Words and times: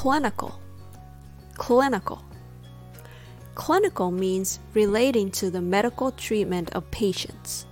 Clinical. 0.00 0.60
Clinical. 1.54 2.22
Clinical 3.56 4.12
means 4.12 4.60
relating 4.72 5.28
to 5.32 5.50
the 5.50 5.60
medical 5.60 6.12
treatment 6.12 6.70
of 6.70 6.88
patients. 6.92 7.66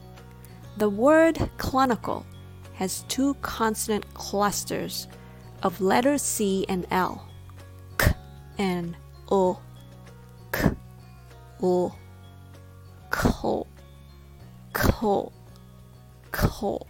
The 0.77 0.89
word 0.89 1.39
clinical 1.57 2.27
has 2.75 3.04
two 3.07 3.35
consonant 3.43 4.12
clusters 4.14 5.07
of 5.62 5.81
letters 5.81 6.21
C 6.21 6.67
and 6.68 6.85
L. 6.91 7.29
K 7.96 8.11
and 8.58 8.96
O. 9.31 9.61
K, 10.50 10.71
O. 11.63 11.95
Ko. 13.08 13.68
Ko. 14.72 15.32
Ko. 16.32 16.86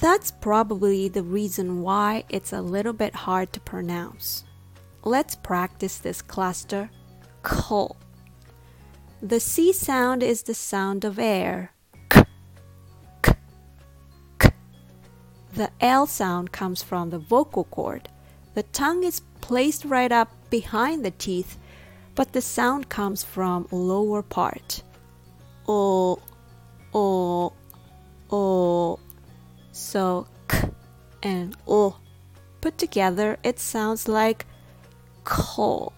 That's 0.00 0.32
probably 0.32 1.08
the 1.08 1.22
reason 1.22 1.80
why 1.80 2.24
it's 2.28 2.52
a 2.52 2.60
little 2.60 2.92
bit 2.92 3.14
hard 3.14 3.52
to 3.52 3.60
pronounce. 3.60 4.42
Let's 5.04 5.36
practice 5.36 5.98
this 5.98 6.22
cluster. 6.22 6.90
Ko. 7.42 7.96
The 9.22 9.40
C 9.40 9.72
sound 9.72 10.22
is 10.22 10.42
the 10.42 10.54
sound 10.54 11.04
of 11.04 11.18
air. 11.18 11.72
K, 12.08 12.24
k, 13.22 13.32
k. 14.38 14.50
The 15.54 15.70
L 15.80 16.06
sound 16.06 16.52
comes 16.52 16.82
from 16.82 17.10
the 17.10 17.18
vocal 17.18 17.64
cord. 17.64 18.08
The 18.54 18.62
tongue 18.64 19.04
is 19.04 19.20
placed 19.40 19.84
right 19.84 20.12
up 20.12 20.30
behind 20.50 21.04
the 21.04 21.10
teeth, 21.12 21.56
but 22.14 22.32
the 22.32 22.42
sound 22.42 22.88
comes 22.88 23.24
from 23.24 23.66
lower 23.70 24.22
part. 24.22 24.82
O, 25.66 26.18
o, 26.92 27.52
o. 28.30 28.98
So 29.72 30.26
k 30.48 30.70
and 31.22 31.56
o 31.66 31.96
put 32.60 32.78
together, 32.78 33.38
it 33.42 33.58
sounds 33.58 34.08
like 34.08 34.46
ko, 35.24 35.92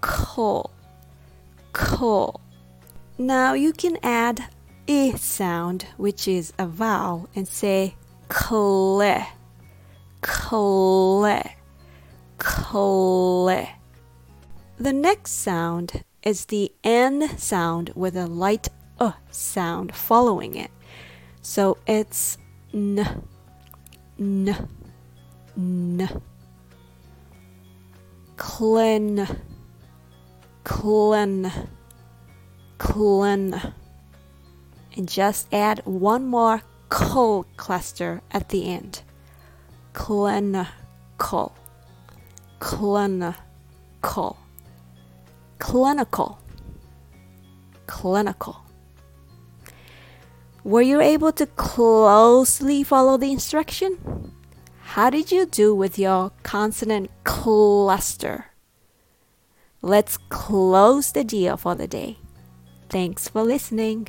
ko 0.00 0.70
ko. 1.72 2.40
Now 3.18 3.54
you 3.54 3.72
can 3.72 3.98
add 4.02 4.44
i 4.88 5.12
sound, 5.16 5.86
which 5.96 6.26
is 6.26 6.52
a 6.58 6.66
vowel, 6.66 7.28
and 7.34 7.46
say 7.46 7.94
kle, 8.28 9.26
kle, 10.20 11.42
kle. 12.38 13.68
The 14.78 14.92
next 14.92 15.32
sound 15.32 16.04
is 16.22 16.46
the 16.46 16.72
n 16.82 17.38
sound 17.38 17.90
with 17.94 18.16
a 18.16 18.26
light 18.26 18.68
uh 18.98 19.12
sound 19.30 19.94
following 19.94 20.56
it. 20.56 20.70
So 21.42 21.78
it's 21.86 22.38
n, 22.74 23.22
n, 24.18 24.68
n. 25.56 26.22
Clen 28.62 29.26
clen, 30.62 31.50
clen. 32.78 33.60
And 34.96 35.08
just 35.08 35.52
add 35.52 35.80
one 35.84 36.26
more 36.26 36.62
co 36.88 37.44
cluster 37.56 38.22
at 38.30 38.50
the 38.50 38.68
end. 38.68 39.02
Clinical, 39.94 41.56
clinical, 42.60 44.36
clinical, 45.58 46.38
clinical. 47.88 48.56
Were 50.62 50.82
you 50.82 51.00
able 51.00 51.32
to 51.32 51.46
closely 51.46 52.84
follow 52.84 53.16
the 53.16 53.32
instruction? 53.32 54.30
How 54.82 55.10
did 55.10 55.32
you 55.32 55.46
do 55.46 55.74
with 55.74 55.98
your 55.98 56.30
consonant 56.44 57.10
cluster? 57.24 58.51
Let's 59.84 60.16
close 60.28 61.10
the 61.10 61.24
deal 61.24 61.56
for 61.56 61.74
the 61.74 61.88
day. 61.88 62.16
Thanks 62.88 63.26
for 63.26 63.42
listening. 63.42 64.06